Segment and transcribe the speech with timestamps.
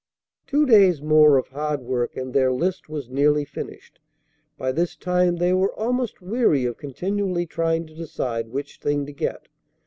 [0.47, 3.99] Two days more of hard work, and their list was nearly finished.
[4.57, 9.13] By this time they were almost weary of continually trying to decide which thing to
[9.13, 9.47] get.